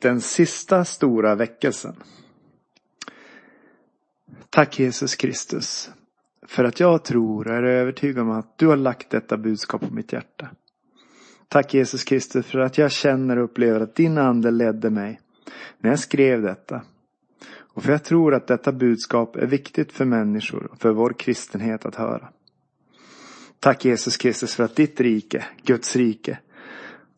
Den 0.00 0.20
sista 0.20 0.84
stora 0.84 1.34
väckelsen. 1.34 1.96
Tack 4.50 4.78
Jesus 4.78 5.14
Kristus 5.14 5.90
för 6.46 6.64
att 6.64 6.80
jag 6.80 7.04
tror 7.04 7.48
och 7.48 7.54
är 7.54 7.62
övertygad 7.62 8.22
om 8.22 8.30
att 8.30 8.58
du 8.58 8.66
har 8.66 8.76
lagt 8.76 9.10
detta 9.10 9.36
budskap 9.36 9.80
på 9.80 9.94
mitt 9.94 10.12
hjärta. 10.12 10.48
Tack 11.48 11.74
Jesus 11.74 12.04
Kristus 12.04 12.46
för 12.46 12.58
att 12.58 12.78
jag 12.78 12.92
känner 12.92 13.36
och 13.36 13.44
upplever 13.44 13.80
att 13.80 13.94
din 13.94 14.18
ande 14.18 14.50
ledde 14.50 14.90
mig 14.90 15.20
när 15.78 15.90
jag 15.90 15.98
skrev 15.98 16.42
detta. 16.42 16.82
Och 17.52 17.82
för 17.82 17.92
jag 17.92 18.04
tror 18.04 18.34
att 18.34 18.46
detta 18.46 18.72
budskap 18.72 19.36
är 19.36 19.46
viktigt 19.46 19.92
för 19.92 20.04
människor 20.04 20.68
och 20.72 20.80
för 20.80 20.90
vår 20.90 21.12
kristenhet 21.12 21.86
att 21.86 21.94
höra. 21.94 22.28
Tack 23.58 23.84
Jesus 23.84 24.16
Kristus 24.16 24.54
för 24.54 24.64
att 24.64 24.76
ditt 24.76 25.00
rike, 25.00 25.44
Guds 25.62 25.96
rike, 25.96 26.38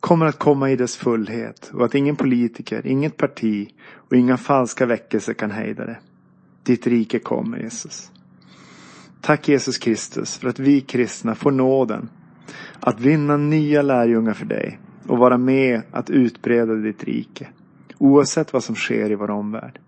kommer 0.03 0.27
att 0.27 0.39
komma 0.39 0.71
i 0.71 0.77
dess 0.77 0.97
fullhet 0.97 1.71
och 1.75 1.85
att 1.85 1.95
ingen 1.95 2.17
politiker, 2.17 2.87
inget 2.87 3.17
parti 3.17 3.69
och 3.95 4.17
inga 4.17 4.37
falska 4.37 4.87
väckelser 4.87 5.35
kan 5.35 5.51
hejda 5.51 5.87
det. 5.87 5.99
Ditt 6.63 6.87
rike 6.87 7.19
kommer 7.19 7.59
Jesus. 7.59 8.11
Tack 9.21 9.49
Jesus 9.49 9.79
Kristus 9.79 10.37
för 10.37 10.49
att 10.49 10.59
vi 10.59 10.81
kristna 10.81 11.35
får 11.35 11.51
nåden 11.51 12.09
att 12.81 13.01
vinna 13.01 13.37
nya 13.37 13.83
lärjungar 13.83 14.35
för 14.35 14.47
dig 14.47 14.79
och 15.07 15.19
vara 15.19 15.39
med 15.39 15.83
att 15.91 16.11
utbreda 16.11 16.75
ditt 16.75 17.05
rike. 17.05 17.49
Oavsett 17.99 18.53
vad 18.53 18.65
som 18.65 18.75
sker 18.75 19.11
i 19.11 19.15
vår 19.15 19.31
omvärld. 19.31 19.81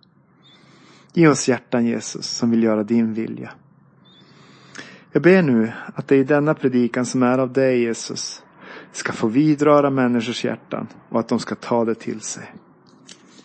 Ge 1.13 1.29
oss 1.29 1.49
hjärtan 1.49 1.87
Jesus 1.87 2.27
som 2.27 2.51
vill 2.51 2.63
göra 2.63 2.83
din 2.83 3.15
vilja. 3.15 3.51
Jag 5.13 5.23
ber 5.23 5.43
nu 5.43 5.73
att 5.95 6.09
det 6.09 6.17
i 6.17 6.25
denna 6.25 6.55
predikan 6.55 7.07
som 7.07 7.23
är 7.23 7.39
av 7.39 7.53
dig 7.53 7.83
Jesus 7.83 8.44
ska 8.97 9.13
få 9.13 9.29
vidröra 9.29 9.91
människors 9.91 10.45
hjärtan 10.45 10.89
och 11.09 11.21
att 11.21 11.29
de 11.29 11.39
ska 11.39 11.55
ta 11.55 11.85
det 11.85 11.95
till 11.95 12.21
sig. 12.21 12.55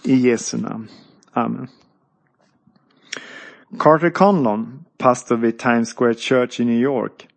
I 0.03 0.15
Jesu 0.15 0.57
namn. 0.57 0.87
Amen. 1.31 1.67
Carter 3.79 4.09
Conlon, 4.09 4.85
pastor 4.97 5.37
vid 5.37 5.59
Times 5.59 5.93
Square 5.93 6.13
Church 6.13 6.59
i 6.59 6.65
New 6.65 6.81
York, 6.81 7.27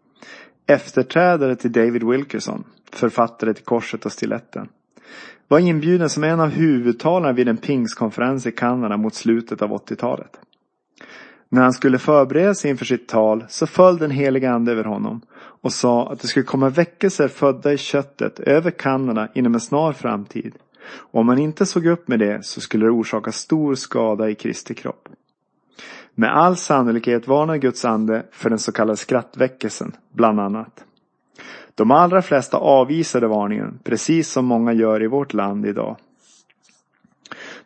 efterträdare 0.67 1.57
till 1.57 1.73
David 1.73 2.03
Wilkerson, 2.03 2.65
författare 2.93 3.55
till 3.55 3.65
Korset 3.65 4.07
och 4.07 4.13
Stiletten, 4.13 4.69
var 5.49 5.59
inbjuden 5.59 6.09
som 6.09 6.25
en 6.25 6.41
av 6.41 6.49
huvudtalarna 6.49 7.33
vid 7.33 7.49
en 7.49 7.57
pingstkonferens 7.57 8.47
i 8.47 8.53
Kanada 8.53 8.97
mot 8.97 9.15
slutet 9.15 9.63
av 9.63 9.71
80-talet. 9.71 10.41
När 11.53 11.63
han 11.63 11.73
skulle 11.73 11.99
förbereda 11.99 12.55
sig 12.55 12.71
inför 12.71 12.85
sitt 12.85 13.09
tal 13.09 13.45
så 13.49 13.67
föll 13.67 13.99
den 13.99 14.11
helige 14.11 14.51
ande 14.51 14.73
över 14.73 14.85
honom 14.85 15.21
och 15.37 15.73
sa 15.73 16.13
att 16.13 16.21
det 16.21 16.29
skulle 16.29 16.45
komma 16.45 16.69
väckelser 16.69 17.29
födda 17.29 17.73
i 17.73 17.79
köttet 17.79 18.41
över 18.41 18.71
Kanada 18.71 19.29
inom 19.35 19.55
en 19.55 19.61
snar 19.61 19.93
framtid. 19.93 20.55
Och 20.85 21.21
om 21.21 21.27
man 21.27 21.39
inte 21.39 21.67
såg 21.67 21.87
upp 21.87 22.09
med 22.09 22.19
det 22.19 22.45
så 22.45 22.61
skulle 22.61 22.87
det 22.87 22.91
orsaka 22.91 23.33
stor 23.33 23.75
skada 23.75 24.31
i 24.31 24.35
Kristi 24.35 24.75
kropp. 24.75 25.09
Med 26.15 26.37
all 26.37 26.57
sannolikhet 26.57 27.29
varnar 27.29 27.57
Guds 27.57 27.85
ande 27.85 28.27
för 28.31 28.51
den 28.51 28.59
så 28.59 28.73
kallade 28.73 28.97
skrattväckelsen, 28.97 29.93
bland 30.13 30.41
annat. 30.41 30.85
De 31.75 31.91
allra 31.91 32.23
flesta 32.23 32.57
avvisade 32.57 33.27
varningen, 33.27 33.79
precis 33.85 34.29
som 34.29 34.47
många 34.47 34.73
gör 34.73 35.03
i 35.03 35.07
vårt 35.07 35.33
land 35.33 35.67
idag. 35.67 35.97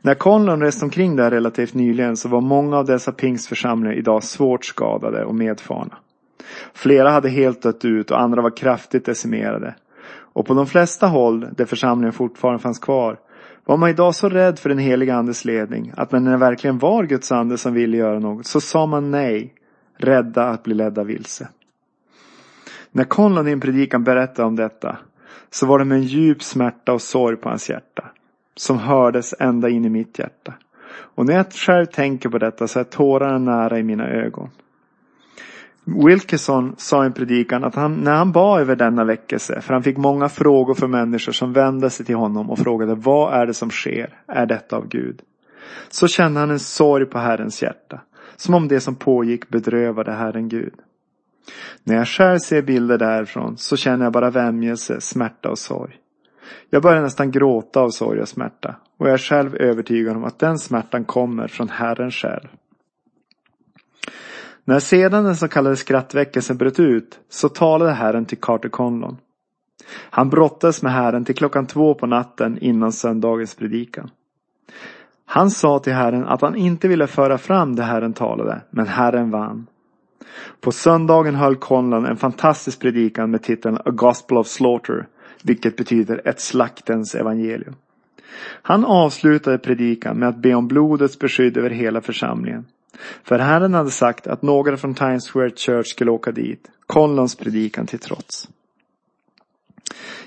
När 0.02 0.14
Conlon 0.14 0.61
reste 0.61 0.84
omkring 0.84 1.16
där 1.16 1.30
relativt 1.30 1.75
nyligen 1.75 2.16
så 2.16 2.28
var 2.28 2.41
många 2.41 2.77
av 2.77 2.84
dessa 2.84 3.12
pingstförsamlingar 3.12 3.98
idag 3.98 4.25
svårt 4.25 4.64
skadade 4.64 5.25
och 5.25 5.34
medfarna. 5.34 5.98
Flera 6.75 7.11
hade 7.11 7.28
helt 7.28 7.62
dött 7.62 7.84
ut 7.84 8.11
och 8.11 8.20
andra 8.20 8.42
var 8.42 8.56
kraftigt 8.56 9.05
decimerade. 9.05 9.74
Och 10.08 10.47
på 10.47 10.55
de 10.55 10.67
flesta 10.67 11.06
håll 11.06 11.47
där 11.56 11.64
församlingen 11.64 12.12
fortfarande 12.12 12.62
fanns 12.62 12.78
kvar 12.78 13.19
var 13.64 13.77
man 13.77 13.91
idag 13.91 14.14
så 14.14 14.28
rädd 14.28 14.58
för 14.58 14.69
den 14.69 14.78
heliga 14.78 15.14
andes 15.14 15.44
ledning 15.44 15.92
att 15.97 16.12
när 16.12 16.30
det 16.30 16.36
verkligen 16.36 16.78
var 16.78 17.05
Guds 17.05 17.33
ande 17.33 17.58
som 17.58 17.74
ville 17.74 17.97
göra 17.97 18.19
något 18.19 18.47
så 18.47 18.61
sa 18.61 18.86
man 18.86 19.11
nej, 19.11 19.55
rädda 19.97 20.44
att 20.44 20.62
bli 20.62 20.74
ledda 20.74 21.05
vilse. 21.05 21.48
När 22.92 23.05
Conlon 23.05 23.48
i 23.48 23.52
en 23.52 23.61
predikan 23.61 24.05
berättade 24.05 24.48
om 24.48 24.56
detta 24.56 24.98
så 25.51 25.67
var 25.67 25.79
det 25.79 25.85
med 25.85 25.98
en 25.98 26.05
djup 26.05 26.42
smärta 26.42 26.92
och 26.92 27.02
sorg 27.02 27.36
på 27.36 27.48
hans 27.48 27.70
hjärta 27.70 28.05
som 28.56 28.78
hördes 28.78 29.34
ända 29.39 29.68
in 29.68 29.84
i 29.84 29.89
mitt 29.89 30.18
hjärta. 30.18 30.55
Och 30.89 31.27
när 31.27 31.34
jag 31.34 31.52
själv 31.52 31.86
tänker 31.86 32.28
på 32.28 32.39
detta 32.39 32.68
så 32.68 32.80
är 32.80 32.84
tårarna 32.84 33.39
nära 33.39 33.78
i 33.78 33.83
mina 33.83 34.08
ögon. 34.08 34.50
Wilkerson 35.84 36.74
sa 36.78 37.02
i 37.02 37.06
en 37.06 37.12
predikan 37.12 37.64
att 37.64 37.74
han, 37.74 37.94
när 37.94 38.14
han 38.14 38.33
bad 38.33 38.61
över 38.61 38.77
denna 38.77 39.05
väckelse, 39.05 39.61
för 39.61 39.74
han 39.74 39.83
fick 39.83 39.96
många 39.96 40.28
frågor 40.28 40.74
från 40.74 40.90
människor 40.90 41.33
som 41.33 41.52
vände 41.52 41.90
sig 41.90 42.06
till 42.06 42.14
honom 42.14 42.50
och 42.50 42.58
frågade 42.58 42.94
vad 42.94 43.34
är 43.34 43.46
det 43.46 43.55
som 43.55 43.70
sker? 43.70 44.18
Är 44.27 44.46
detta 44.46 44.77
av 44.77 44.88
Gud? 44.88 45.23
Så 45.88 46.08
kände 46.08 46.40
han 46.40 46.50
en 46.50 46.58
sorg 46.58 47.06
på 47.06 47.18
Herrens 47.18 47.62
hjärta, 47.62 48.00
som 48.36 48.55
om 48.55 48.68
det 48.68 48.80
som 48.80 48.94
pågick 48.94 49.48
bedrövade 49.48 50.12
Herren 50.12 50.48
Gud. 50.48 50.74
När 51.84 51.96
jag 51.96 52.08
själv 52.08 52.38
ser 52.38 52.62
bilder 52.62 52.98
därifrån 52.98 53.56
så 53.56 53.77
känner 53.77 54.05
jag 54.05 54.12
bara 54.12 54.30
vämjelse, 54.30 55.00
smärta 55.00 55.50
och 55.50 55.58
sorg. 55.58 55.96
Jag 56.70 56.83
börjar 56.83 57.02
nästan 57.02 57.30
gråta 57.30 57.80
av 57.80 57.90
sorg 57.90 58.20
och 58.20 58.29
smärta 58.29 58.77
och 58.96 59.07
jag 59.07 59.14
är 59.14 59.18
själv 59.18 59.57
övertygad 59.57 60.17
om 60.17 60.24
att 60.24 60.39
den 60.39 60.58
smärtan 60.58 61.05
kommer 61.05 61.48
från 61.48 61.68
Herren 61.68 62.11
själv. 62.11 62.48
När 64.64 64.80
sedan 64.80 65.24
den 65.24 65.36
så 65.36 65.48
kallade 65.48 65.77
skrattväckelsen 65.77 66.56
bröt 66.56 66.80
ut 66.80 67.20
så 67.29 67.48
talade 67.48 67.92
Herren 67.92 68.24
till 68.24 68.39
Carter 68.39 68.68
Conlon. 68.68 69.17
Han 70.11 70.30
brottades 70.30 70.83
med 70.83 70.92
Herren 70.92 71.24
till 71.24 71.35
klockan 71.35 71.67
två 71.67 71.95
på 71.95 72.06
natten 72.06 72.58
innan 72.58 72.92
söndagens 72.92 73.55
predikan. 73.55 74.11
Han 75.24 75.51
sa 75.51 75.79
till 75.79 75.92
Herren 75.92 76.24
att 76.24 76.40
han 76.40 76.56
inte 76.56 76.89
ville 76.89 77.06
föra 77.06 77.39
fram 77.39 77.77
det 77.77 77.83
Herren 77.83 78.12
talade, 78.12 78.61
men 78.70 78.86
Herren 78.86 79.30
vann. 79.30 79.67
På 80.61 80.73
söndagen 80.73 81.35
höll 81.35 81.56
Conlon 81.56 82.06
en 82.06 82.17
fantastisk 82.17 82.80
predikan 82.80 83.30
med 83.30 83.42
titeln 83.42 83.77
A 83.85 83.90
Gospel 83.90 84.39
of 84.39 84.46
Slaughter, 84.46 85.06
vilket 85.42 85.77
betyder 85.77 86.29
ett 86.29 86.41
slaktens 86.41 87.14
evangelium. 87.14 87.74
Han 88.63 88.85
avslutade 88.85 89.58
predikan 89.58 90.19
med 90.19 90.29
att 90.29 90.42
be 90.42 90.55
om 90.55 90.69
blodets 90.69 91.19
beskydd 91.19 91.57
över 91.57 91.70
hela 91.70 92.01
församlingen. 92.01 92.64
För 93.24 93.39
Herren 93.39 93.74
hade 93.74 93.91
sagt 93.91 94.27
att 94.27 94.42
några 94.42 94.77
från 94.77 94.95
Times 94.95 95.30
Square 95.30 95.51
Church 95.51 95.86
skulle 95.86 96.11
åka 96.11 96.33
dit, 96.33 96.70
Conlons 96.86 97.36
predikan 97.36 97.86
till 97.86 97.98
trots. 97.98 98.48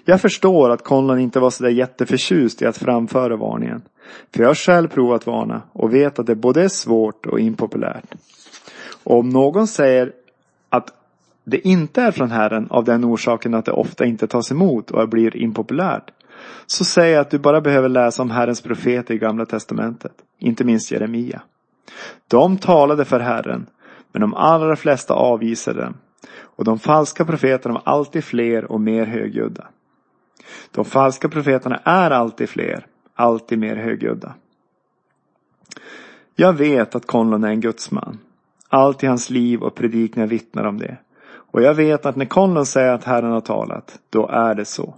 Jag 0.05 0.21
förstår 0.21 0.69
att 0.69 0.83
Conlon 0.83 1.19
inte 1.19 1.39
var 1.39 1.49
sådär 1.49 1.69
jätteförtjust 1.69 2.61
i 2.61 2.65
att 2.65 2.77
framföra 2.77 3.35
varningen. 3.35 3.81
För 4.33 4.41
jag 4.43 4.49
har 4.49 4.55
själv 4.55 4.87
provat 4.87 5.27
varna 5.27 5.61
och 5.73 5.93
vet 5.93 6.19
att 6.19 6.27
det 6.27 6.35
både 6.35 6.63
är 6.63 6.67
svårt 6.67 7.25
och 7.25 7.39
impopulärt. 7.39 8.15
Och 9.03 9.19
om 9.19 9.29
någon 9.29 9.67
säger 9.67 10.13
att 10.69 10.93
det 11.43 11.67
inte 11.67 12.01
är 12.01 12.11
från 12.11 12.31
Herren 12.31 12.67
av 12.69 12.83
den 12.83 13.05
orsaken 13.05 13.53
att 13.53 13.65
det 13.65 13.71
ofta 13.71 14.05
inte 14.05 14.27
tas 14.27 14.51
emot 14.51 14.91
och 14.91 15.09
blir 15.09 15.37
impopulärt. 15.37 16.11
Så 16.65 16.85
säger 16.85 17.13
jag 17.13 17.21
att 17.21 17.31
du 17.31 17.39
bara 17.39 17.61
behöver 17.61 17.89
läsa 17.89 18.21
om 18.21 18.31
Herrens 18.31 18.61
profeter 18.61 19.13
i 19.13 19.17
Gamla 19.17 19.45
Testamentet. 19.45 20.13
Inte 20.37 20.63
minst 20.63 20.91
Jeremia. 20.91 21.41
De 22.27 22.57
talade 22.57 23.05
för 23.05 23.19
Herren, 23.19 23.65
men 24.11 24.21
de 24.21 24.33
allra 24.33 24.75
flesta 24.75 25.13
avvisade 25.13 25.81
dem. 25.81 25.93
Och 26.41 26.65
de 26.65 26.79
falska 26.79 27.25
profeterna 27.25 27.73
var 27.73 27.81
alltid 27.85 28.23
fler 28.23 28.71
och 28.71 28.81
mer 28.81 29.05
högljudda. 29.05 29.67
De 30.71 30.85
falska 30.85 31.29
profeterna 31.29 31.77
är 31.83 32.11
alltid 32.11 32.49
fler, 32.49 32.85
alltid 33.15 33.59
mer 33.59 33.75
högljudda. 33.75 34.33
Jag 36.35 36.53
vet 36.53 36.95
att 36.95 37.05
Konlon 37.05 37.43
är 37.43 37.49
en 37.49 37.61
gudsman. 37.61 38.17
Allt 38.69 39.03
i 39.03 39.07
hans 39.07 39.29
liv 39.29 39.61
och 39.61 39.75
predikningar 39.75 40.27
vittnar 40.27 40.63
om 40.63 40.77
det. 40.77 40.97
Och 41.51 41.61
jag 41.61 41.73
vet 41.73 42.05
att 42.05 42.15
när 42.15 42.25
Konlon 42.25 42.65
säger 42.65 42.93
att 42.93 43.03
Herren 43.03 43.31
har 43.31 43.41
talat, 43.41 43.99
då 44.09 44.27
är 44.27 44.55
det 44.55 44.65
så. 44.65 44.93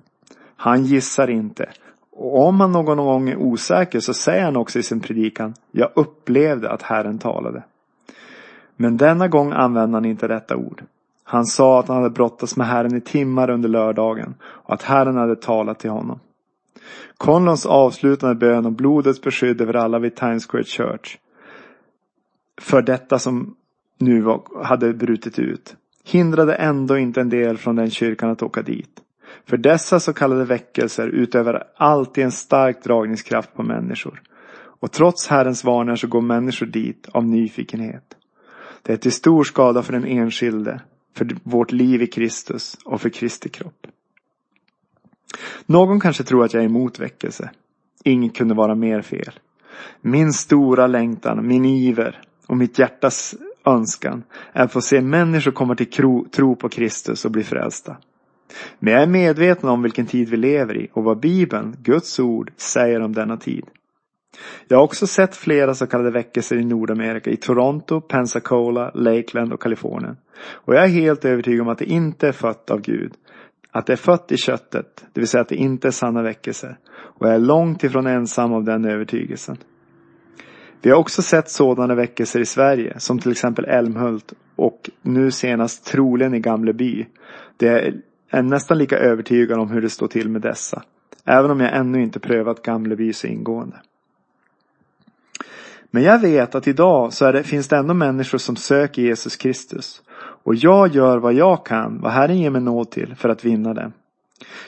Han 0.55 0.83
gissar 0.83 1.29
inte. 1.29 1.69
Och 2.11 2.47
om 2.47 2.59
han 2.59 2.71
någon 2.71 2.97
gång 2.97 3.29
är 3.29 3.37
osäker 3.37 3.99
så 3.99 4.13
säger 4.13 4.43
han 4.43 4.55
också 4.55 4.79
i 4.79 4.83
sin 4.83 4.99
predikan, 4.99 5.53
jag 5.71 5.89
upplevde 5.95 6.69
att 6.69 6.81
Herren 6.81 7.19
talade. 7.19 7.63
Men 8.75 8.97
denna 8.97 9.27
gång 9.27 9.51
använde 9.51 9.97
han 9.97 10.05
inte 10.05 10.27
detta 10.27 10.55
ord. 10.55 10.83
Han 11.23 11.45
sa 11.45 11.79
att 11.79 11.87
han 11.87 11.97
hade 11.97 12.09
brottats 12.09 12.57
med 12.57 12.67
Herren 12.67 12.95
i 12.95 13.01
timmar 13.01 13.49
under 13.49 13.69
lördagen 13.69 14.35
och 14.43 14.73
att 14.73 14.83
Herren 14.83 15.15
hade 15.15 15.35
talat 15.35 15.79
till 15.79 15.89
honom. 15.89 16.19
Conlons 17.17 17.65
avslutande 17.65 18.35
bön 18.35 18.65
om 18.65 18.75
blodets 18.75 19.21
beskydd 19.21 19.61
över 19.61 19.75
alla 19.75 19.99
vid 19.99 20.15
Times 20.15 20.47
Square 20.47 20.63
Church. 20.63 21.17
För 22.61 22.81
detta 22.81 23.19
som 23.19 23.55
nu 23.97 24.39
hade 24.63 24.93
brutit 24.93 25.39
ut. 25.39 25.75
Hindrade 26.03 26.55
ändå 26.55 26.97
inte 26.97 27.21
en 27.21 27.29
del 27.29 27.57
från 27.57 27.75
den 27.75 27.89
kyrkan 27.89 28.29
att 28.29 28.43
åka 28.43 28.61
dit. 28.61 29.01
För 29.45 29.57
dessa 29.57 29.99
så 29.99 30.13
kallade 30.13 30.45
väckelser 30.45 31.07
utövar 31.07 31.63
alltid 31.75 32.23
en 32.23 32.31
stark 32.31 32.83
dragningskraft 32.83 33.53
på 33.53 33.63
människor. 33.63 34.21
Och 34.53 34.91
trots 34.91 35.27
Herrens 35.27 35.63
varningar 35.63 35.95
så 35.95 36.07
går 36.07 36.21
människor 36.21 36.65
dit 36.65 37.07
av 37.11 37.25
nyfikenhet. 37.25 38.15
Det 38.81 38.93
är 38.93 38.97
till 38.97 39.11
stor 39.11 39.43
skada 39.43 39.83
för 39.83 39.93
den 39.93 40.05
enskilde, 40.05 40.81
för 41.15 41.27
vårt 41.43 41.71
liv 41.71 42.01
i 42.01 42.07
Kristus 42.07 42.77
och 42.85 43.01
för 43.01 43.09
Kristi 43.09 43.49
kropp. 43.49 43.87
Någon 45.65 45.99
kanske 45.99 46.23
tror 46.23 46.45
att 46.45 46.53
jag 46.53 46.63
är 46.63 46.67
emot 46.67 46.99
väckelse. 46.99 47.51
Inget 48.03 48.35
kunde 48.35 48.53
vara 48.53 48.75
mer 48.75 49.01
fel. 49.01 49.39
Min 50.01 50.33
stora 50.33 50.87
längtan, 50.87 51.47
min 51.47 51.65
iver 51.65 52.21
och 52.47 52.57
mitt 52.57 52.79
hjärtas 52.79 53.35
önskan 53.65 54.23
är 54.53 54.63
att 54.63 54.73
få 54.73 54.81
se 54.81 55.01
människor 55.01 55.51
komma 55.51 55.75
till 55.75 55.91
tro 56.31 56.55
på 56.55 56.69
Kristus 56.69 57.25
och 57.25 57.31
bli 57.31 57.43
frälsta. 57.43 57.97
Men 58.79 58.93
jag 58.93 59.03
är 59.03 59.07
medveten 59.07 59.69
om 59.69 59.81
vilken 59.81 60.05
tid 60.05 60.29
vi 60.29 60.37
lever 60.37 60.77
i 60.77 60.89
och 60.93 61.03
vad 61.03 61.19
Bibeln, 61.19 61.75
Guds 61.79 62.19
ord, 62.19 62.51
säger 62.57 63.01
om 63.01 63.13
denna 63.13 63.37
tid. 63.37 63.65
Jag 64.67 64.77
har 64.77 64.83
också 64.83 65.07
sett 65.07 65.35
flera 65.35 65.73
så 65.73 65.87
kallade 65.87 66.11
väckelser 66.11 66.55
i 66.55 66.65
Nordamerika, 66.65 67.29
i 67.29 67.37
Toronto, 67.37 68.01
Pensacola, 68.01 68.91
Lakeland 68.93 69.53
och 69.53 69.61
Kalifornien. 69.61 70.17
Och 70.51 70.75
jag 70.75 70.83
är 70.83 70.87
helt 70.87 71.25
övertygad 71.25 71.61
om 71.61 71.67
att 71.67 71.77
det 71.77 71.85
inte 71.85 72.27
är 72.27 72.31
fött 72.31 72.71
av 72.71 72.81
Gud. 72.81 73.13
Att 73.71 73.85
det 73.85 73.93
är 73.93 73.97
fött 73.97 74.31
i 74.31 74.37
köttet, 74.37 75.05
det 75.13 75.21
vill 75.21 75.27
säga 75.27 75.41
att 75.41 75.49
det 75.49 75.55
inte 75.55 75.87
är 75.87 75.91
sanna 75.91 76.23
väckelser. 76.23 76.77
Och 76.93 77.27
jag 77.27 77.35
är 77.35 77.39
långt 77.39 77.83
ifrån 77.83 78.07
ensam 78.07 78.53
av 78.53 78.63
den 78.63 78.85
övertygelsen. 78.85 79.57
Vi 80.81 80.89
har 80.89 80.97
också 80.97 81.21
sett 81.21 81.49
sådana 81.49 81.95
väckelser 81.95 82.39
i 82.39 82.45
Sverige, 82.45 82.99
som 82.99 83.19
till 83.19 83.31
exempel 83.31 83.65
Älmhult 83.65 84.33
och 84.55 84.89
nu 85.01 85.31
senast 85.31 85.85
troligen 85.85 86.33
i 86.33 86.39
Gamleby. 86.39 87.05
Det 87.57 87.93
är 88.29 88.41
nästan 88.41 88.77
lika 88.77 88.97
övertygad 88.97 89.59
om 89.59 89.71
hur 89.71 89.81
det 89.81 89.89
står 89.89 90.07
till 90.07 90.29
med 90.29 90.41
dessa. 90.41 90.83
Även 91.25 91.51
om 91.51 91.59
jag 91.59 91.75
ännu 91.75 92.01
inte 92.01 92.19
prövat 92.19 92.61
Gamleby 92.61 93.13
så 93.13 93.27
ingående. 93.27 93.75
Men 95.91 96.03
jag 96.03 96.19
vet 96.19 96.55
att 96.55 96.67
idag 96.67 97.13
så 97.13 97.31
det, 97.31 97.43
finns 97.43 97.67
det 97.67 97.77
ändå 97.77 97.93
människor 97.93 98.37
som 98.37 98.55
söker 98.55 99.01
Jesus 99.01 99.35
Kristus. 99.35 100.01
Och 100.43 100.55
jag 100.55 100.87
gör 100.87 101.17
vad 101.17 101.33
jag 101.33 101.65
kan, 101.65 102.01
vad 102.01 102.11
Herren 102.11 102.37
ger 102.37 102.49
mig 102.49 102.61
nåd 102.61 102.91
till, 102.91 103.15
för 103.15 103.29
att 103.29 103.45
vinna 103.45 103.73
dem. 103.73 103.93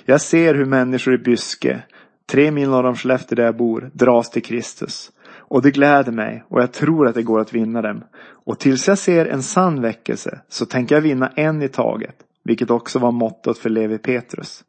Jag 0.05 0.21
ser 0.21 0.55
hur 0.55 0.65
människor 0.65 1.13
i 1.13 1.17
Byske, 1.17 1.83
tre 2.25 2.51
mil 2.51 2.69
norr 2.69 2.85
om 2.85 2.95
Skellefteå 2.95 3.35
där 3.35 3.43
jag 3.43 3.57
bor, 3.57 3.89
dras 3.93 4.29
till 4.29 4.43
Kristus. 4.43 5.11
Och 5.53 5.61
det 5.61 5.71
gläder 5.71 6.11
mig 6.11 6.43
och 6.49 6.61
jag 6.61 6.71
tror 6.71 7.07
att 7.07 7.15
det 7.15 7.23
går 7.23 7.39
att 7.39 7.53
vinna 7.53 7.81
dem. 7.81 8.03
Och 8.23 8.59
tills 8.59 8.87
jag 8.87 8.97
ser 8.97 9.25
en 9.25 9.43
sann 9.43 9.81
väckelse 9.81 10.41
så 10.49 10.65
tänker 10.65 10.95
jag 10.95 11.01
vinna 11.01 11.27
en 11.27 11.61
i 11.61 11.67
taget. 11.67 12.15
Vilket 12.43 12.69
också 12.69 12.99
var 12.99 13.11
mottot 13.11 13.57
för 13.57 13.69
Levi 13.69 13.97
Petrus. 13.97 14.63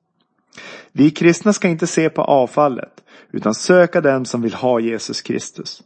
Vi 0.93 1.11
kristna 1.11 1.53
ska 1.53 1.69
inte 1.69 1.87
se 1.87 2.11
på 2.11 2.23
avfallet 2.23 3.05
utan 3.33 3.55
söka 3.55 4.01
dem 4.01 4.25
som 4.25 4.43
vill 4.43 4.55
ha 4.55 4.81
Jesus 4.81 5.23
Kristus. 5.23 5.83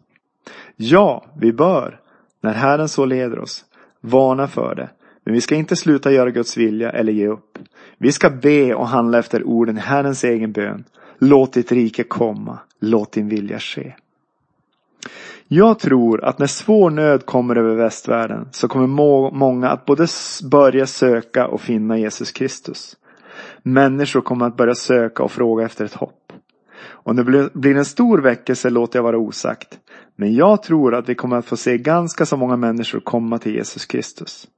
Ja, 0.77 1.27
vi 1.41 1.53
bör, 1.53 2.01
när 2.41 2.53
Herren 2.53 2.89
så 2.89 3.05
leder 3.05 3.39
oss, 3.39 3.65
varna 4.01 4.49
för 4.49 4.75
det. 4.75 4.91
Men 5.25 5.35
vi 5.35 5.41
ska 5.41 5.55
inte 5.55 5.77
sluta 5.77 6.13
göra 6.13 6.31
Guds 6.31 6.57
vilja 6.57 6.91
eller 6.91 7.13
ge 7.13 7.29
upp. 7.29 7.59
Vi 7.99 8.13
ska 8.13 8.31
be 8.31 8.75
och 8.75 8.89
handla 8.89 9.19
efter 9.19 9.45
orden 9.45 9.77
i 9.77 9.81
Herrens 9.81 10.25
egen 10.25 10.53
bön. 10.53 10.85
Låt 11.19 11.53
ditt 11.53 11.73
rike 11.73 12.03
komma. 12.05 12.59
Låt 12.81 13.13
din 13.13 13.29
vilja 13.29 13.59
ske. 13.59 13.95
Jag 15.49 15.79
tror 15.79 16.25
att 16.25 16.39
när 16.39 16.47
svår 16.47 16.91
nöd 16.91 17.27
kommer 17.27 17.57
över 17.57 17.75
västvärlden 17.75 18.49
så 18.53 18.69
kommer 18.69 18.87
må 18.87 19.31
många 19.31 19.69
att 19.69 19.85
både 19.85 20.07
börja 20.51 20.87
söka 20.87 21.47
och 21.47 21.61
finna 21.61 21.99
Jesus 21.99 22.33
Kristus. 22.33 22.97
Människor 23.63 24.21
kommer 24.21 24.47
att 24.47 24.57
börja 24.57 24.75
söka 24.75 25.23
och 25.23 25.33
fråga 25.33 25.65
efter 25.65 25.85
ett 25.85 25.95
hopp. 25.95 26.33
Om 26.87 27.17
det 27.17 27.51
blir 27.55 27.77
en 27.77 27.85
stor 27.85 28.19
väckelse 28.19 28.71
låter 28.71 28.99
jag 28.99 29.05
vara 29.05 29.19
osagt. 29.19 29.79
Men 30.17 30.35
jag 30.35 30.63
tror 30.63 30.95
att 30.95 31.09
vi 31.09 31.15
kommer 31.15 31.37
att 31.37 31.47
få 31.47 31.57
se 31.57 31.79
ganska 31.79 32.27
så 32.27 32.37
många 32.37 32.57
människor 32.57 33.01
komma 33.01 33.39
till 33.39 33.55
Jesus 33.55 33.87
Kristus. 33.87 34.49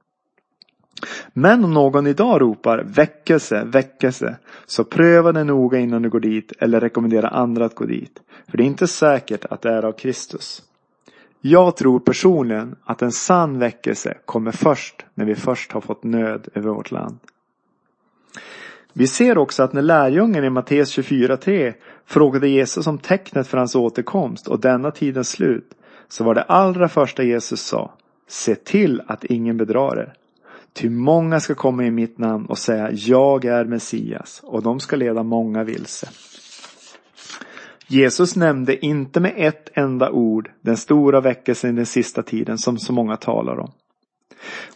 Men 1.33 1.63
om 1.63 1.73
någon 1.73 2.07
idag 2.07 2.41
ropar 2.41 2.83
väckelse, 2.83 3.63
väckelse, 3.65 4.35
så 4.65 4.83
pröva 4.83 5.31
det 5.31 5.43
noga 5.43 5.79
innan 5.79 6.01
du 6.01 6.09
går 6.09 6.19
dit 6.19 6.53
eller 6.59 6.79
rekommendera 6.79 7.27
andra 7.27 7.65
att 7.65 7.75
gå 7.75 7.85
dit. 7.85 8.19
För 8.51 8.57
det 8.57 8.63
är 8.63 8.67
inte 8.67 8.87
säkert 8.87 9.45
att 9.45 9.61
det 9.61 9.69
är 9.69 9.83
av 9.83 9.91
Kristus. 9.91 10.63
Jag 11.41 11.77
tror 11.77 11.99
personligen 11.99 12.75
att 12.83 13.01
en 13.01 13.11
sann 13.11 13.59
väckelse 13.59 14.17
kommer 14.25 14.51
först 14.51 15.05
när 15.13 15.25
vi 15.25 15.35
först 15.35 15.71
har 15.71 15.81
fått 15.81 16.03
nöd 16.03 16.47
över 16.53 16.69
vårt 16.69 16.91
land. 16.91 17.17
Vi 18.93 19.07
ser 19.07 19.37
också 19.37 19.63
att 19.63 19.73
när 19.73 19.81
lärjungen 19.81 20.43
i 20.43 20.49
Matteus 20.49 20.97
24.3 20.97 21.73
frågade 22.05 22.47
Jesus 22.47 22.87
om 22.87 22.97
tecknet 22.97 23.47
för 23.47 23.57
hans 23.57 23.75
återkomst 23.75 24.47
och 24.47 24.59
denna 24.59 24.91
tidens 24.91 25.29
slut 25.29 25.69
så 26.07 26.23
var 26.23 26.35
det 26.35 26.43
allra 26.43 26.89
första 26.89 27.23
Jesus 27.23 27.61
sa 27.61 27.93
Se 28.27 28.55
till 28.55 29.01
att 29.07 29.23
ingen 29.23 29.57
bedrar 29.57 29.97
er. 29.97 30.13
Ty 30.73 30.89
många 30.89 31.39
ska 31.39 31.55
komma 31.55 31.85
i 31.85 31.91
mitt 31.91 32.17
namn 32.17 32.45
och 32.45 32.57
säga 32.57 32.91
jag 32.91 33.45
är 33.45 33.65
Messias 33.65 34.41
och 34.43 34.63
de 34.63 34.79
ska 34.79 34.95
leda 34.95 35.23
många 35.23 35.63
vilse. 35.63 36.09
Jesus 37.91 38.35
nämnde 38.35 38.85
inte 38.85 39.19
med 39.19 39.33
ett 39.37 39.69
enda 39.73 40.11
ord 40.11 40.51
den 40.61 40.77
stora 40.77 41.21
väckelsen 41.21 41.69
i 41.69 41.75
den 41.75 41.85
sista 41.85 42.23
tiden 42.23 42.57
som 42.57 42.77
så 42.77 42.93
många 42.93 43.17
talar 43.17 43.59
om. 43.59 43.71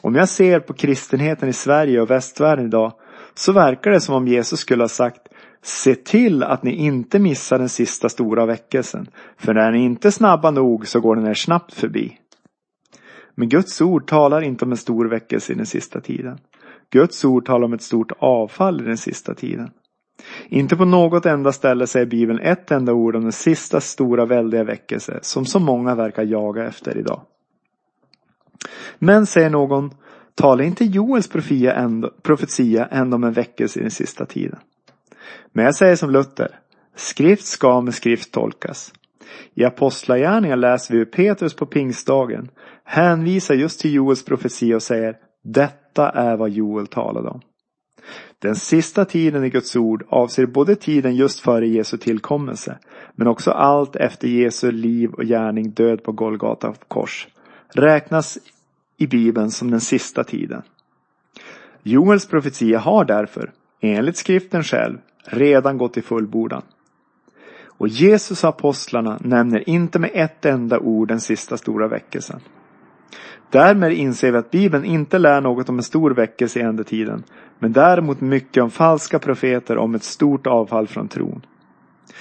Om 0.01 0.15
jag 0.15 0.29
ser 0.29 0.59
på 0.59 0.73
kristenheten 0.73 1.49
i 1.49 1.53
Sverige 1.53 2.01
och 2.01 2.09
västvärlden 2.11 2.65
idag 2.65 2.93
så 3.33 3.51
verkar 3.51 3.91
det 3.91 4.01
som 4.01 4.15
om 4.15 4.27
Jesus 4.27 4.59
skulle 4.59 4.83
ha 4.83 4.87
sagt 4.87 5.27
Se 5.63 5.95
till 5.95 6.43
att 6.43 6.63
ni 6.63 6.71
inte 6.71 7.19
missar 7.19 7.59
den 7.59 7.69
sista 7.69 8.09
stora 8.09 8.45
väckelsen. 8.45 9.07
För 9.37 9.53
när 9.53 9.71
ni 9.71 9.83
inte 9.83 10.07
är 10.07 10.11
snabba 10.11 10.51
nog 10.51 10.87
så 10.87 10.99
går 10.99 11.15
den 11.15 11.27
er 11.27 11.33
snabbt 11.33 11.73
förbi. 11.73 12.17
Men 13.35 13.49
Guds 13.49 13.81
ord 13.81 14.07
talar 14.07 14.41
inte 14.41 14.65
om 14.65 14.71
en 14.71 14.77
stor 14.77 15.05
väckelse 15.05 15.53
i 15.53 15.55
den 15.55 15.65
sista 15.65 16.01
tiden. 16.01 16.37
Guds 16.89 17.25
ord 17.25 17.45
talar 17.45 17.65
om 17.65 17.73
ett 17.73 17.81
stort 17.81 18.11
avfall 18.19 18.81
i 18.81 18.85
den 18.85 18.97
sista 18.97 19.33
tiden. 19.33 19.69
Inte 20.47 20.75
på 20.75 20.85
något 20.85 21.25
enda 21.25 21.51
ställe 21.51 21.87
säger 21.87 22.05
Bibeln 22.05 22.39
ett 22.39 22.71
enda 22.71 22.93
ord 22.93 23.15
om 23.15 23.21
den 23.21 23.31
sista 23.31 23.81
stora 23.81 24.25
väldiga 24.25 24.63
väckelse 24.63 25.19
som 25.21 25.45
så 25.45 25.59
många 25.59 25.95
verkar 25.95 26.23
jaga 26.23 26.67
efter 26.67 26.97
idag. 26.97 27.21
Men 28.99 29.25
säger 29.25 29.49
någon, 29.49 29.91
talar 30.35 30.63
inte 30.63 30.85
Joels 30.85 31.27
profetia 32.23 32.85
ändå 32.85 33.15
om 33.15 33.23
en 33.23 33.33
väckelse 33.33 33.79
i 33.79 33.81
den 33.81 33.91
sista 33.91 34.25
tiden? 34.25 34.59
Men 35.53 35.65
jag 35.65 35.75
säger 35.75 35.95
som 35.95 36.11
Luther, 36.11 36.59
skrift 36.95 37.45
ska 37.45 37.81
med 37.81 37.93
skrift 37.93 38.31
tolkas. 38.31 38.93
I 39.53 39.63
Apostlagärningarna 39.63 40.55
läser 40.55 40.93
vi 40.93 40.97
hur 40.97 41.05
Petrus 41.05 41.53
på 41.53 41.65
pingstdagen 41.65 42.49
hänvisar 42.83 43.55
just 43.55 43.79
till 43.79 43.93
Joels 43.93 44.25
profetia 44.25 44.75
och 44.75 44.83
säger 44.83 45.17
detta 45.43 46.09
är 46.09 46.37
vad 46.37 46.49
Joel 46.49 46.87
talade 46.87 47.29
om. 47.29 47.41
Den 48.39 48.55
sista 48.55 49.05
tiden 49.05 49.43
i 49.43 49.49
Guds 49.49 49.75
ord 49.75 50.03
avser 50.09 50.45
både 50.45 50.75
tiden 50.75 51.15
just 51.15 51.39
före 51.39 51.67
Jesu 51.67 51.97
tillkommelse 51.97 52.77
men 53.15 53.27
också 53.27 53.51
allt 53.51 53.95
efter 53.95 54.27
Jesu 54.27 54.71
liv 54.71 55.13
och 55.13 55.23
gärning 55.23 55.69
död 55.69 56.03
på 56.03 56.11
Golgata 56.11 56.73
kors 56.87 57.27
räknas 57.73 58.37
i 58.97 59.07
Bibeln 59.07 59.51
som 59.51 59.71
den 59.71 59.81
sista 59.81 60.23
tiden. 60.23 60.61
Joels 61.83 62.27
profetia 62.27 62.79
har 62.79 63.05
därför, 63.05 63.51
enligt 63.81 64.17
skriften 64.17 64.63
själv, 64.63 64.97
redan 65.25 65.77
gått 65.77 65.97
i 65.97 66.01
fullbordan. 66.01 66.61
Och 67.77 67.87
Jesus 67.87 68.43
och 68.43 68.49
apostlarna 68.49 69.17
nämner 69.21 69.69
inte 69.69 69.99
med 69.99 70.11
ett 70.13 70.45
enda 70.45 70.79
ord 70.79 71.07
den 71.07 71.21
sista 71.21 71.57
stora 71.57 71.87
väckelsen. 71.87 72.39
Därmed 73.49 73.91
inser 73.91 74.31
vi 74.31 74.37
att 74.37 74.51
Bibeln 74.51 74.85
inte 74.85 75.19
lär 75.19 75.41
något 75.41 75.69
om 75.69 75.77
en 75.77 75.83
stor 75.83 76.11
väckelse 76.11 76.59
i 76.59 76.61
ändetiden, 76.61 77.23
men 77.59 77.73
däremot 77.73 78.21
mycket 78.21 78.63
om 78.63 78.71
falska 78.71 79.19
profeter 79.19 79.77
om 79.77 79.95
ett 79.95 80.03
stort 80.03 80.47
avfall 80.47 80.87
från 80.87 81.07
tron. 81.07 81.45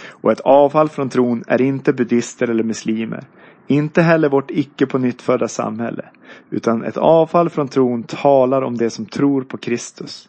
Och 0.06 0.32
ett 0.32 0.40
avfall 0.40 0.88
från 0.88 1.08
tron 1.08 1.44
är 1.46 1.60
inte 1.60 1.92
buddister 1.92 2.50
eller 2.50 2.64
muslimer, 2.64 3.24
inte 3.66 4.02
heller 4.02 4.28
vårt 4.28 4.50
icke 4.50 4.86
på 4.86 4.98
nytt 4.98 5.22
födda 5.22 5.48
samhälle, 5.48 6.04
utan 6.50 6.84
ett 6.84 6.96
avfall 6.96 7.50
från 7.50 7.68
tron 7.68 8.02
talar 8.02 8.62
om 8.62 8.76
det 8.76 8.90
som 8.90 9.06
tror 9.06 9.42
på 9.42 9.56
Kristus. 9.56 10.28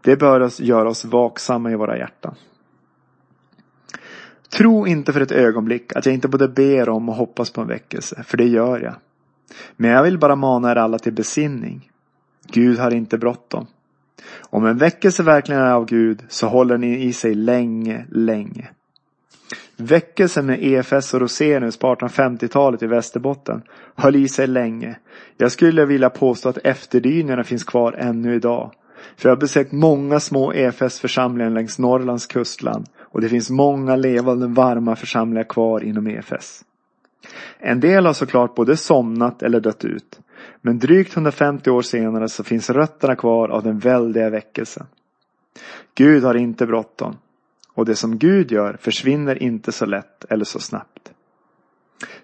Det 0.00 0.16
bör 0.16 0.40
oss 0.40 0.60
göra 0.60 0.88
oss 0.88 1.04
vaksamma 1.04 1.70
i 1.70 1.76
våra 1.76 1.98
hjärtan. 1.98 2.34
Tro 4.48 4.86
inte 4.86 5.12
för 5.12 5.20
ett 5.20 5.32
ögonblick 5.32 5.96
att 5.96 6.06
jag 6.06 6.14
inte 6.14 6.28
både 6.28 6.48
ber 6.48 6.88
om 6.88 7.08
och 7.08 7.14
hoppas 7.14 7.50
på 7.50 7.60
en 7.60 7.66
väckelse, 7.66 8.22
för 8.26 8.36
det 8.36 8.46
gör 8.46 8.80
jag. 8.80 8.94
Men 9.76 9.90
jag 9.90 10.02
vill 10.02 10.18
bara 10.18 10.36
mana 10.36 10.70
er 10.70 10.76
alla 10.76 10.98
till 10.98 11.12
besinning. 11.12 11.90
Gud 12.52 12.78
har 12.78 12.94
inte 12.94 13.18
bråttom. 13.18 13.66
Om 14.40 14.66
en 14.66 14.78
väckelse 14.78 15.22
verkligen 15.22 15.60
är 15.60 15.72
av 15.72 15.86
Gud 15.86 16.22
så 16.28 16.46
håller 16.46 16.74
den 16.78 16.84
i 16.84 17.12
sig 17.12 17.34
länge, 17.34 18.06
länge. 18.10 18.68
Väckelsen 19.76 20.46
med 20.46 20.58
EFS 20.62 21.14
och 21.14 21.20
Rosenius 21.20 21.76
på 21.76 21.94
1850-talet 21.94 22.82
i 22.82 22.86
Västerbotten 22.86 23.62
höll 23.94 24.16
i 24.16 24.28
sig 24.28 24.46
länge. 24.46 24.96
Jag 25.36 25.52
skulle 25.52 25.84
vilja 25.84 26.10
påstå 26.10 26.48
att 26.48 26.58
efterdyningarna 26.58 27.44
finns 27.44 27.64
kvar 27.64 27.92
ännu 27.92 28.34
idag. 28.34 28.72
För 29.16 29.28
jag 29.28 29.36
har 29.36 29.40
besökt 29.40 29.72
många 29.72 30.20
små 30.20 30.52
EFS-församlingar 30.52 31.50
längs 31.50 31.78
Norrlands 31.78 32.26
kustland 32.26 32.86
och 32.98 33.20
det 33.20 33.28
finns 33.28 33.50
många 33.50 33.96
levande 33.96 34.46
varma 34.46 34.96
församlingar 34.96 35.44
kvar 35.44 35.84
inom 35.84 36.06
EFS. 36.06 36.64
En 37.58 37.80
del 37.80 38.06
har 38.06 38.12
såklart 38.12 38.54
både 38.54 38.76
somnat 38.76 39.42
eller 39.42 39.60
dött 39.60 39.84
ut. 39.84 40.20
Men 40.60 40.78
drygt 40.78 41.16
150 41.16 41.70
år 41.70 41.82
senare 41.82 42.28
så 42.28 42.44
finns 42.44 42.70
rötterna 42.70 43.16
kvar 43.16 43.48
av 43.48 43.62
den 43.62 43.78
väldiga 43.78 44.30
väckelsen. 44.30 44.86
Gud 45.94 46.24
har 46.24 46.34
inte 46.34 46.66
bråttom. 46.66 47.16
och 47.74 47.84
det 47.84 47.96
som 47.96 48.18
Gud 48.18 48.52
gör 48.52 48.76
försvinner 48.80 49.42
inte 49.42 49.72
så 49.72 49.86
lätt 49.86 50.24
eller 50.30 50.44
så 50.44 50.58
snabbt. 50.58 51.12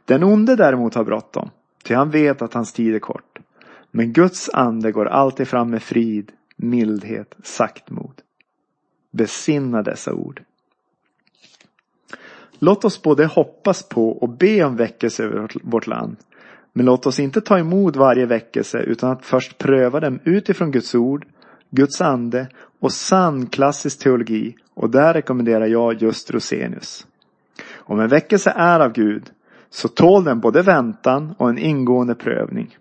Den 0.05 0.23
onde 0.25 0.57
däremot 0.57 0.95
har 0.95 1.05
bråttom, 1.05 1.51
ty 1.85 1.95
han 1.95 2.11
vet 2.11 2.43
att 2.43 2.55
hans 2.55 2.73
tid 2.73 2.95
är 2.95 2.99
kort. 2.99 3.39
Men 3.91 4.13
Guds 4.13 4.51
ande 4.53 4.93
går 4.93 5.07
alltid 5.07 5.49
fram 5.49 5.71
med 5.71 5.83
frid, 5.83 6.33
mildhet, 6.57 7.35
saktmod. 7.43 8.23
Besinna 9.11 9.83
dessa 9.83 10.15
ord. 10.15 10.43
Låt 12.59 12.85
oss 12.85 13.03
både 13.03 13.27
hoppas 13.27 13.83
på 13.83 14.11
och 14.11 14.29
be 14.29 14.65
om 14.65 14.77
väckelse 14.77 15.25
över 15.25 15.49
vårt 15.63 15.87
land. 15.87 16.17
Men 16.73 16.87
låt 16.87 17.07
oss 17.07 17.21
inte 17.21 17.41
ta 17.41 17.59
emot 17.59 17.97
varje 17.97 18.27
väckelse 18.27 18.79
utan 18.79 19.11
att 19.11 19.25
först 19.25 19.59
pröva 19.59 20.01
dem 20.01 20.19
utifrån 20.25 20.71
Guds 20.71 20.95
ord, 20.95 21.27
Guds 21.71 22.01
ande 22.01 22.49
och 22.81 22.93
sann 22.93 23.47
klassisk 23.47 23.99
teologi. 23.99 24.55
Och 24.75 24.91
där 24.91 25.15
rekommenderar 25.15 25.67
jag 25.67 26.03
just 26.03 26.31
Rosenius. 26.31 27.07
Om 27.77 28.01
en 28.01 28.09
väckelse 28.09 28.53
är 28.57 28.81
av 28.81 28.93
Gud 28.93 29.31
så 29.71 29.89
tål 29.89 30.25
den 30.25 30.41
både 30.41 30.63
väntan 30.63 31.35
och 31.39 31.49
en 31.49 31.59
ingående 31.59 32.15
prövning. 32.15 32.77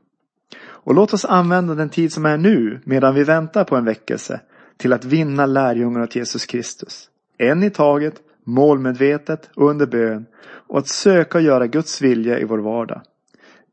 Och 0.66 0.96
låt 0.96 1.14
oss 1.14 1.26
använda 1.26 1.76
den 1.76 1.90
tid 1.90 2.14
som 2.14 2.26
är 2.26 2.38
nu 2.38 2.80
medan 2.84 3.16
vi 3.16 3.24
väntar 3.24 3.64
på 3.64 3.76
en 3.76 3.86
väckelse 3.86 4.42
till 4.78 4.94
att 4.94 5.06
vinna 5.06 5.46
lärjungarna 5.46 6.04
åt 6.04 6.16
Jesus 6.16 6.46
Kristus. 6.46 7.10
En 7.38 7.64
i 7.64 7.70
taget, 7.70 8.22
målmedvetet 8.48 9.50
och 9.56 9.70
under 9.70 9.86
bön 9.86 10.26
och 10.44 10.78
att 10.78 10.88
söka 10.88 11.38
och 11.38 11.44
göra 11.44 11.68
Guds 11.68 12.02
vilja 12.02 12.40
i 12.40 12.44
vår 12.44 12.58
vardag. 12.58 13.02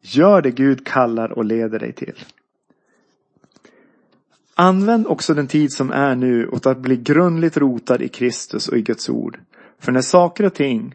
Gör 0.01 0.43
det 0.43 0.51
Gud 0.51 0.87
kallar 0.87 1.33
och 1.33 1.45
leder 1.45 1.79
dig 1.79 1.93
till. 1.93 2.25
Använd 4.55 5.07
också 5.07 5.35
den 5.35 5.47
tid 5.47 5.73
som 5.73 5.91
är 5.91 6.15
nu 6.15 6.49
åt 6.49 6.67
att 6.67 6.79
bli 6.79 6.97
grundligt 6.97 7.57
rotad 7.57 8.03
i 8.03 8.09
Kristus 8.09 8.69
och 8.69 8.79
i 8.79 8.83
Guds 8.83 9.09
ord. 9.09 9.39
För 9.79 9.93
när 9.93 10.01
saker 10.01 10.45
och 10.47 10.55
ting, 10.55 10.95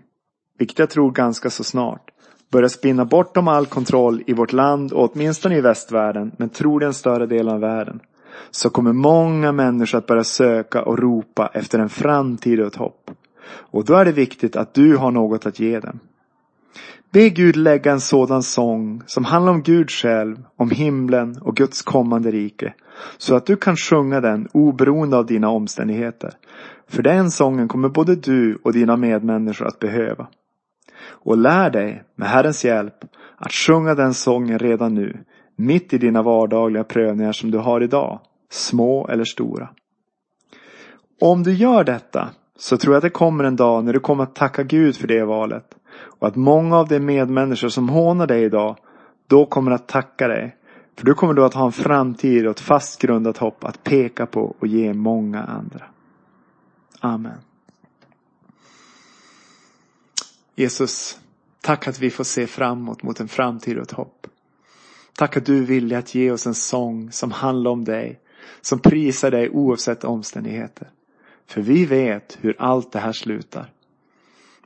vilket 0.58 0.80
jag 0.80 0.90
tror 0.90 1.12
ganska 1.12 1.50
så 1.50 1.64
snart, 1.64 2.12
börjar 2.52 2.70
spinna 2.70 3.06
bortom 3.06 3.48
all 3.48 3.66
kontroll 3.66 4.24
i 4.28 4.34
vårt 4.34 4.54
land 4.54 4.94
och 4.94 5.12
åtminstone 5.12 5.58
i 5.58 5.62
västvärlden, 5.62 6.32
men 6.38 6.50
troligen 6.50 6.94
större 6.94 7.26
delen 7.26 7.54
av 7.54 7.60
världen, 7.60 8.00
så 8.52 8.70
kommer 8.70 8.94
många 8.94 9.52
människor 9.52 9.98
att 9.98 10.08
börja 10.08 10.24
söka 10.24 10.84
och 10.84 11.00
ropa 11.00 11.52
efter 11.54 11.80
en 11.80 11.90
framtid 11.90 12.60
och 12.60 12.68
ett 12.68 12.76
hopp. 12.76 13.12
Och 13.50 13.86
då 13.86 13.94
är 13.94 14.06
det 14.06 14.12
viktigt 14.12 14.56
att 14.56 14.74
du 14.74 14.98
har 14.98 15.12
något 15.12 15.46
att 15.46 15.60
ge 15.60 15.80
dem. 15.80 16.00
Be 17.12 17.30
Gud 17.30 17.56
lägga 17.56 17.92
en 17.92 18.00
sådan 18.00 18.44
sång 18.44 19.04
som 19.06 19.26
handlar 19.26 19.54
om 19.54 19.62
Gud 19.62 19.92
själv, 19.92 20.44
om 20.56 20.70
himlen 20.70 21.38
och 21.42 21.56
Guds 21.56 21.82
kommande 21.82 22.32
rike. 22.32 22.74
Så 23.18 23.36
att 23.36 23.46
du 23.46 23.56
kan 23.56 23.76
sjunga 23.76 24.22
den 24.22 24.48
oberoende 24.52 25.18
av 25.18 25.26
dina 25.26 25.50
omständigheter. 25.50 26.34
För 26.88 27.04
den 27.04 27.32
sången 27.32 27.68
kommer 27.68 27.90
både 27.90 28.16
du 28.16 28.60
och 28.64 28.74
dina 28.74 28.98
medmänniskor 28.98 29.68
att 29.68 29.80
behöva. 29.80 30.28
Och 31.08 31.38
lär 31.38 31.70
dig, 31.70 32.04
med 32.16 32.28
Herrens 32.28 32.66
hjälp, 32.66 33.06
att 33.38 33.52
sjunga 33.52 33.96
den 33.96 34.14
sången 34.14 34.60
redan 34.60 34.96
nu, 34.96 35.18
mitt 35.56 35.94
i 35.94 35.98
dina 35.98 36.22
vardagliga 36.22 36.84
prövningar 36.84 37.32
som 37.32 37.52
du 37.52 37.58
har 37.58 37.84
idag, 37.84 38.20
små 38.50 39.08
eller 39.08 39.24
stora. 39.24 39.70
Om 41.22 41.44
du 41.44 41.54
gör 41.54 41.84
detta 41.84 42.30
så 42.60 42.78
tror 42.78 42.94
jag 42.94 42.98
att 42.98 43.04
det 43.04 43.10
kommer 43.10 43.44
en 43.44 43.56
dag 43.56 43.86
när 43.86 43.94
du 43.94 44.00
kommer 44.00 44.24
att 44.24 44.36
tacka 44.36 44.64
Gud 44.64 44.96
för 44.96 45.08
det 45.08 45.26
valet. 45.26 45.76
Och 45.92 46.28
att 46.28 46.36
många 46.36 46.78
av 46.78 46.88
de 46.88 47.00
medmänniskor 47.00 47.70
som 47.70 47.90
hånar 47.90 48.28
dig 48.28 48.44
idag 48.44 48.78
då 49.28 49.46
kommer 49.46 49.72
att 49.72 49.88
tacka 49.88 50.28
dig. 50.28 50.56
För 50.96 51.06
du 51.06 51.14
kommer 51.14 51.34
då 51.34 51.44
att 51.46 51.54
ha 51.54 51.66
en 51.66 51.72
framtid 51.72 52.46
och 52.46 52.52
ett 52.52 52.60
fast 52.60 53.02
grundat 53.02 53.38
hopp 53.38 53.64
att 53.64 53.84
peka 53.84 54.26
på 54.26 54.56
och 54.60 54.68
ge 54.68 54.94
många 54.94 55.44
andra. 55.44 55.86
Amen. 57.00 57.38
Jesus, 60.56 61.20
tack 61.62 61.88
att 61.88 62.00
vi 62.00 62.10
får 62.10 62.24
se 62.24 62.48
framåt 62.48 63.04
mot 63.04 63.20
en 63.20 63.28
framtid 63.28 63.78
och 63.78 63.84
ett 63.84 63.92
hopp. 63.92 64.28
Tack 65.18 65.38
att 65.38 65.46
du 65.46 65.58
är 65.58 65.64
villig 65.64 65.96
att 65.96 66.16
ge 66.16 66.32
oss 66.32 66.48
en 66.48 66.56
sång 66.56 67.12
som 67.12 67.32
handlar 67.32 67.72
om 67.72 67.86
dig. 67.86 68.20
Som 68.62 68.80
prisar 68.80 69.32
dig 69.32 69.50
oavsett 69.50 70.04
omständigheter. 70.04 70.88
För 71.50 71.62
vi 71.62 71.86
vet 71.86 72.38
hur 72.42 72.56
allt 72.60 72.92
det 72.92 73.00
här 73.00 73.12
slutar. 73.12 73.72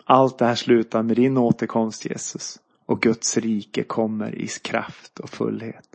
Allt 0.05 0.37
det 0.37 0.45
här 0.45 0.55
slutar 0.55 1.03
med 1.03 1.15
din 1.15 1.37
återkomst 1.37 2.05
Jesus. 2.05 2.59
Och 2.85 3.01
Guds 3.01 3.37
rike 3.37 3.83
kommer 3.83 4.35
i 4.35 4.47
kraft 4.47 5.19
och 5.19 5.29
fullhet. 5.29 5.87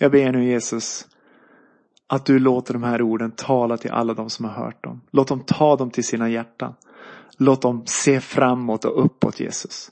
Jag 0.00 0.12
ber 0.12 0.32
nu 0.32 0.44
Jesus 0.44 1.06
att 2.06 2.26
du 2.26 2.38
låter 2.38 2.72
de 2.72 2.82
här 2.82 3.02
orden 3.02 3.30
tala 3.30 3.76
till 3.76 3.90
alla 3.90 4.14
de 4.14 4.30
som 4.30 4.44
har 4.44 4.52
hört 4.52 4.84
dem. 4.84 5.00
Låt 5.10 5.28
dem 5.28 5.40
ta 5.40 5.76
dem 5.76 5.90
till 5.90 6.04
sina 6.04 6.28
hjärtan. 6.28 6.74
Låt 7.36 7.62
dem 7.62 7.82
se 7.86 8.20
framåt 8.20 8.84
och 8.84 9.04
uppåt 9.04 9.40
Jesus. 9.40 9.90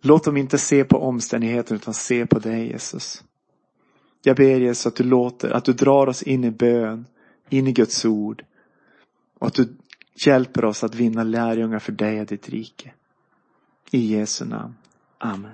Låt 0.00 0.24
dem 0.24 0.36
inte 0.36 0.58
se 0.58 0.84
på 0.84 0.98
omständigheter 0.98 1.74
utan 1.74 1.94
se 1.94 2.26
på 2.26 2.38
dig 2.38 2.68
Jesus. 2.68 3.24
Jag 4.22 4.36
ber 4.36 4.60
Jesus 4.60 4.86
att 4.86 4.96
du 4.96 5.04
låter, 5.04 5.50
att 5.50 5.64
du 5.64 5.72
drar 5.72 6.06
oss 6.06 6.22
in 6.22 6.44
i 6.44 6.50
bön, 6.50 7.06
in 7.48 7.66
i 7.66 7.72
Guds 7.72 8.04
ord. 8.04 8.44
Och 9.38 9.46
att 9.46 9.54
du 9.54 9.76
hjälper 10.14 10.64
oss 10.64 10.84
att 10.84 10.94
vinna 10.94 11.22
lärjungar 11.22 11.78
för 11.78 11.92
dig 11.92 12.20
och 12.20 12.26
ditt 12.26 12.48
rike. 12.48 12.92
I 13.90 14.14
Jesu 14.14 14.44
namn. 14.44 14.74
Amen. 15.18 15.52